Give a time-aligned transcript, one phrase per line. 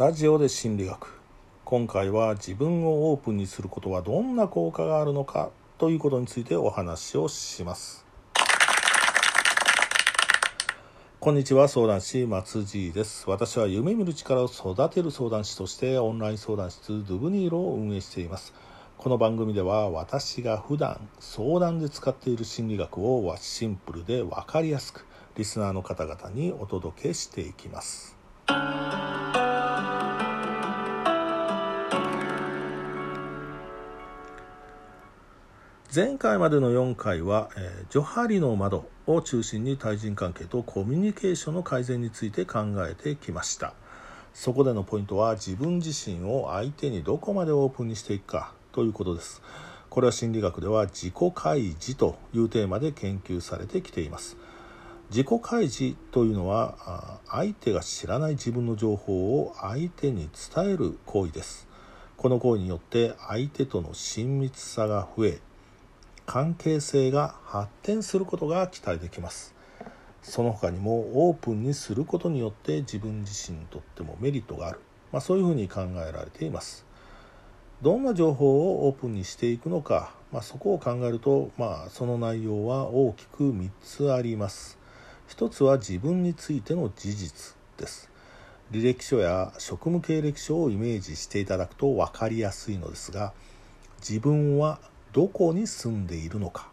[0.00, 1.20] ラジオで心理学。
[1.66, 8.06] 今回は自分をオープンにすることはどんな効果があるのかということについてお話をします。
[11.20, 13.28] こんにちは相談師松地です。
[13.28, 18.54] 私は夢見る力を育てる相談師としてオンライン相談室ドゥブニーロを運営しています。
[18.96, 25.04] この番組では私が普段相談で使っている心理学をシンプルで分かりやすく
[25.36, 28.16] リスナーの方々にお届けしていきます。
[35.92, 43.74] 前回までの4回は、えー、ジョハリの窓を中心に対人関係とコミュニケーションの改善について考えてきました。
[44.32, 49.42] そこでのポイントは自分自身を相手にどこまでオープンにしていくかということです。
[49.88, 54.36] これは心理学では自己開示というテーマで研究されてきています。
[55.10, 61.66] 自己開示というのは相手が知らない自分の情報を相手に伝える行為です。
[62.16, 65.40] この行為によって相手との親密さが増え
[66.32, 69.52] 関係性が発展することが期待できます。
[70.22, 74.78] その他にもオープンにすることによって自分自身にとってもメリットがある、
[75.10, 76.86] まあ、そういうふうに考えられています。
[77.82, 84.78] どんな情報をオープンにしていくのか、まあ、そこを考えると、まあ、その内容は大きく3つあります。
[85.26, 88.08] 一つは自分についての事実です。
[88.70, 93.32] 履歴書や職務経歴書をイメージしていただくと分かりやすいのですが
[93.98, 94.78] 自分は
[95.12, 96.70] どこに住んでいるのか。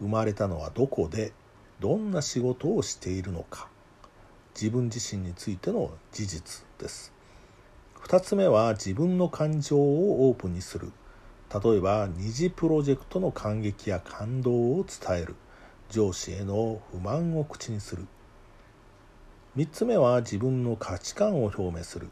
[0.00, 1.32] 生まれたのはどこで
[1.80, 3.68] どんな仕事をしているのか。
[4.54, 7.12] 自分自身についての事実です。
[8.04, 10.92] 2つ目は自分の感情をオープンにする。
[11.62, 15.36] 例えば二次プロジェクトの感激や感動を伝える。
[15.90, 18.06] 上司への不満を口にする。
[19.58, 22.08] 3つ目は自分の価値観を表明する。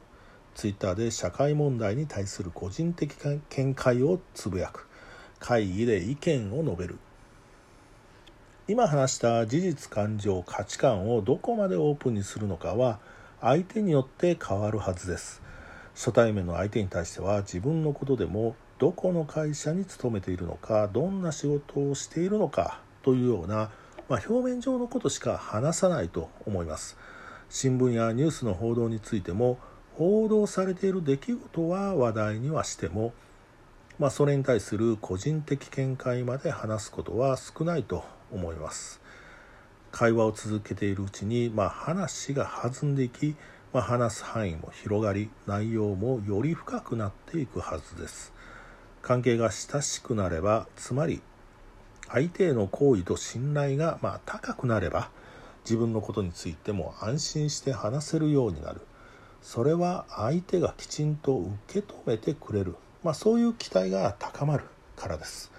[0.55, 3.15] ツイッターで社会問題に対する個人的
[3.49, 4.87] 見解をつぶやく。
[5.39, 6.99] 会議で意見を述べる。
[8.69, 12.99] 今話した事実感情価値観をどこまでオープンにするのかは
[13.41, 15.41] 相手によって変わるはずです。
[15.95, 23.71] 初対面の相手に対しては自分のことでもどこの会社に勤めているのかどんな仕事をしているのかというような、
[24.09, 26.99] まあ、表面上のことしか話さないと思います。
[27.49, 29.59] 新聞やニュースの報道についても
[29.95, 33.15] 報道されている出来事は話題にはしても
[33.99, 39.01] まあ、それに対する個人的見解まで話すことは少ないと思います。
[39.91, 43.37] 会話を続けているうちに、まあ、話が弾んでいき、
[43.73, 48.35] まあ、話す範囲も広がり内容もより深くなっていくはずです。
[49.01, 51.23] 関係が親しくなればつまり
[52.09, 55.09] 相手への好意と信頼がま高くなれば
[55.65, 58.83] 自分のことについても安心して話せるようになる。
[59.41, 62.77] それは相手がきちんと受け止めてくれる。
[63.07, 64.65] まあ、そういう期待が高まる
[64.97, 65.53] からです。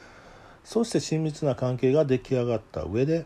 [0.65, 3.25] そして親密な関係が出来上がった上で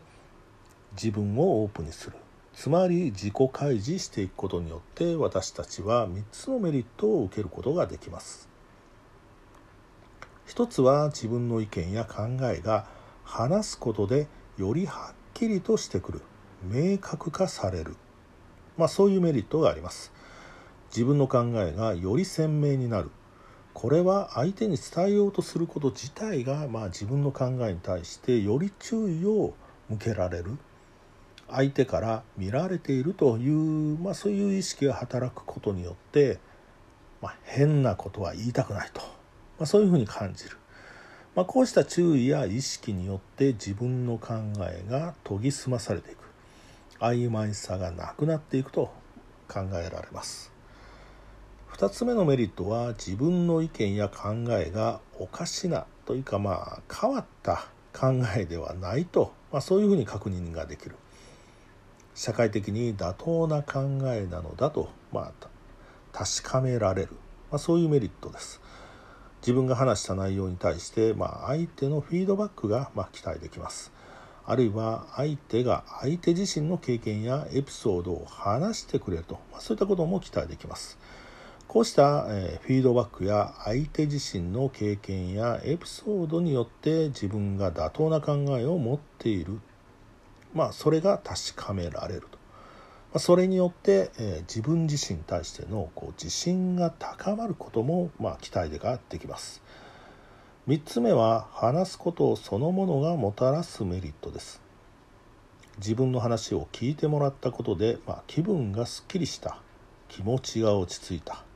[0.92, 2.16] 自分をオープンにする。
[2.54, 8.48] つまり自己開示していくことによって私たちは3つのメリットを受けることができます。
[10.46, 12.86] 一つは自分の意見や考えが
[13.24, 16.22] 話すことでよりはっきりとしてくる。
[16.62, 17.96] 明確化される。
[18.78, 20.12] まあそういうメリットがあります。
[20.90, 23.10] 自分の考えがより鮮明になる。
[23.74, 29.54] これは相手に伝えようとすること自体が、まあ、自分の考えに対してより注意を
[29.88, 30.58] 向けられる。
[31.48, 36.38] 相手から見られているという、まあ、そういう意識が働くことによって、
[37.20, 40.56] まあ、変なことは言いたくないと、まあ、そういうふうに感じる、
[41.34, 46.22] まあ、こうした注意や意識によって自分の考えが研ぎ澄まされていく。
[47.02, 48.92] 曖昧さがなくなっていくと
[49.48, 50.51] 考えられます。
[51.72, 60.96] 2つ目のメリットは自分の意見や考えがおかしなというかまあ変わった考えではないと、まあ、そういうふうに確認ができる。
[62.14, 63.80] 社会的に妥当な考
[64.12, 65.48] えなのだと、まあ、
[66.12, 67.12] 確かめられる、
[67.50, 68.60] まあ、そういうメリットです。
[69.40, 73.92] 自分が話した内容に対して、まあ、相手のフィードバックが、まあ、期待できます。
[74.44, 80.98] あるいは相手が相手自身の経験やエピソードを話してくれると、まあ、そういったことも期待できます。
[81.72, 89.58] こうした、フィードバックや相手自身の経験やエピソードによって自分が妥当な考えを持っている、
[90.52, 92.26] まあ、それが確かめられる
[93.10, 99.62] と、それによって、え自分自身に対してのこう自信が高まることも、まあ、期待ができます。
[100.68, 104.60] 3つ目は話すことそのものがもたらすメリットです。
[105.78, 109.56] 自分の話を聞いてもらったことで、まあ、気分がすっきりした。
[110.08, 111.46] 気持ちが落ち着いた。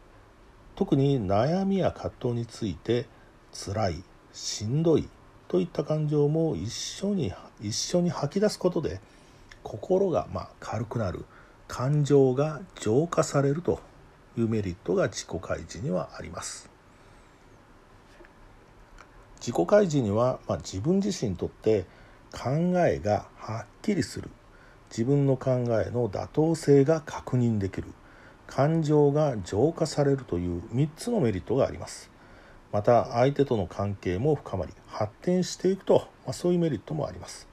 [0.76, 3.06] 特に悩みや葛藤について
[3.52, 5.08] 辛いしんどい
[5.48, 9.00] といった感情も一緒に一緒に吐き出すことで
[9.62, 11.24] 心がま軽くなる
[11.66, 13.80] 感情が浄化されると
[14.38, 16.70] いうメリットが自己開示にはあります。
[19.40, 21.84] 自己開示には、ま自分自身にとって
[22.32, 22.50] 考
[22.86, 24.30] えがはっきりする。
[24.90, 27.88] 自分の考えの妥当性が確認できる。
[28.46, 32.10] 感情が浄化されるという3つのメリットがあります。
[32.72, 37.48] また相手との関係も深まり発展していくと、まあ、そういうメリットもあります。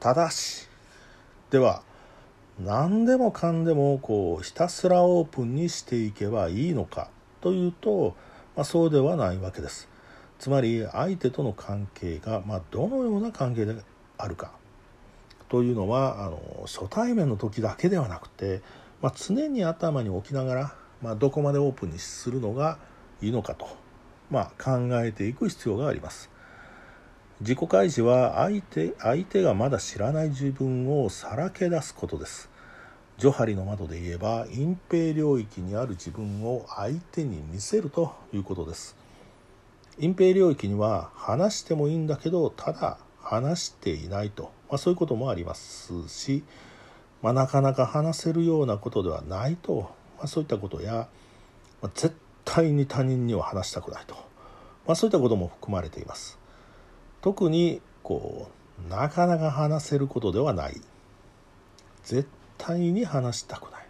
[0.00, 0.68] ただし
[1.50, 1.82] では
[2.58, 7.08] 何でもかんでもこうひたすらオープンにしていけばいいのか
[7.40, 8.14] というと、
[8.56, 9.88] まあ、そうではないわけです。
[10.38, 13.74] つまり相手との関係が、まあ、どのような関係で
[14.16, 14.52] あるか
[15.48, 18.62] というのはあの初対面の時だけではなくて、
[19.02, 22.78] まあ、常に頭に置きながら、まあ、どこまでオープンにするのが
[23.22, 23.68] いいのかと、
[24.30, 26.30] まあ、考えていく必要があります。
[27.40, 32.50] 自己開示は相手相手がまだ知らない自分をさらけ出すことです。
[33.16, 38.94] ジョハリの窓で言えば隠蔽領域にある自分を相手に見せるということです。
[39.98, 46.44] 隠蔽領域には話してもいいんだけどただ話していないと、まあ、そういうこともありますし、
[47.22, 51.08] まあ、なかなか話せるようなことではないと、まあ、そういったことや、
[51.82, 52.14] まあ、絶
[52.44, 54.14] 対に他人には話したくないと、
[54.86, 56.38] まあ、そういったことも含まれています。
[57.20, 58.50] 特にこ
[58.86, 60.80] うなかなか話せることではない
[62.02, 62.26] 絶
[62.56, 63.86] 対に話したくない、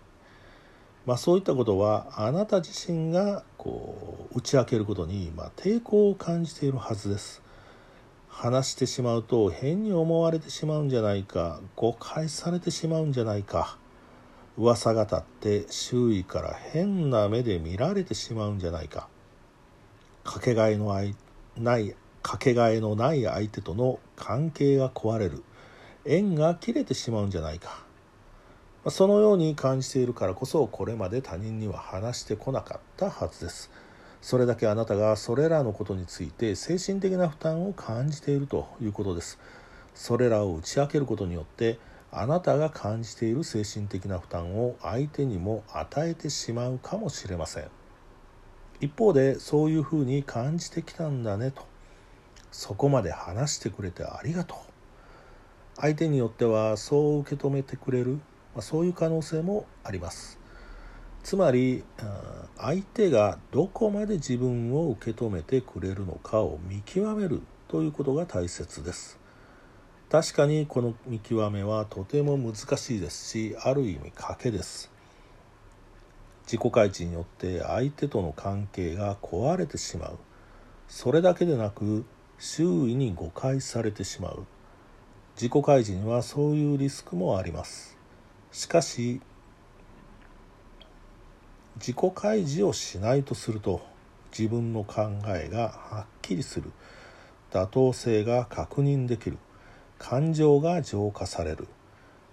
[1.06, 7.42] まあ、そういったことはあなた自身がこう打ち明けることに、まあ、抵抗を感じているはずです。
[8.30, 13.76] 話してしまうと変に思われてしまうんじゃないか誤解されてしまうんじゃないか。
[14.56, 19.08] 噂が立って周囲から変な目で見られてしまうんじゃないか。
[20.24, 20.94] かけがえの
[21.56, 25.42] ないかけがえのない相手との関係が壊れる。
[26.04, 27.84] 縁が切れてしまうんじゃないか。
[28.88, 33.70] そのように感じているからこそこれまで他人には話してこなかったはずです。
[34.22, 39.38] それだけあなたがそれらのことについて精神的な負担を感じているということです。
[39.94, 41.78] それらを打ち明けることによって
[42.12, 47.68] あなたが感じている精神的な負担を相手にも与えてしまうかもしれません。
[48.80, 51.62] 一方でそういうふうに感じてきたんだねと。
[52.50, 54.58] そこまで話してくれてありがとう。
[55.76, 58.16] 相手によってはそう受け止めてくれる、
[58.54, 60.39] まあ、そういう可能性もあります。
[61.22, 61.84] つまり
[62.56, 69.18] 相手がどこまで自分を受け止めてくれるのかを見極めるということが大切です。
[70.10, 74.90] 確かにこの見極めはとても難しいですしある意味賭けです。
[76.46, 80.18] 自己開示によって相手との関係が壊れてしまう。
[80.88, 82.04] それだけでなく
[82.40, 84.46] 周囲に誤解されてしまう。
[85.36, 87.96] 自己開示にはそういうリスクもあります。
[88.50, 89.20] しかし
[91.80, 93.80] 自己開示をしないとすると
[94.36, 96.70] 自分の考えがはっきりする。
[97.50, 99.38] 妥当性が確認できる。
[99.98, 101.68] 感情が浄化される。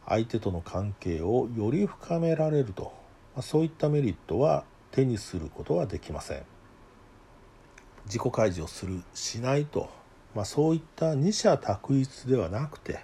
[0.05, 2.93] 相手との関係をより深められると。
[3.41, 6.43] そういったメリットは手にすることはできません。
[8.05, 9.89] 自己開示をするしないと、
[10.35, 12.99] まあ、そういった二者択一ではなくて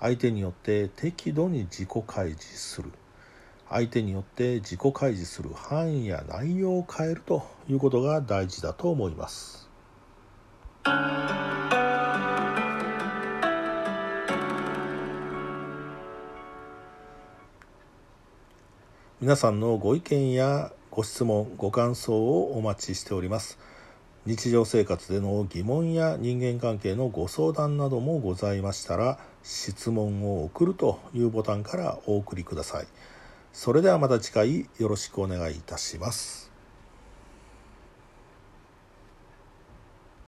[0.00, 2.90] 相手によって適度に自己開示する。
[3.68, 9.68] 相手によって自己開示する範囲や内容を変えるということが大事だと思います。
[19.24, 23.58] 皆さんのご意見やご質問ご感想をお待ちしております
[24.26, 32.86] 日常生活での疑問や人間関係のご相談などもございましたら質問を送るというボタンからお送りください
[33.54, 36.53] それではまた次回よろしくお願いいたします。